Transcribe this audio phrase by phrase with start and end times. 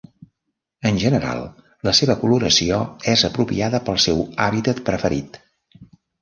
[0.89, 1.43] En general,
[1.87, 2.79] la seva coloració
[3.13, 5.41] és apropiada pel seu hàbitat preferit.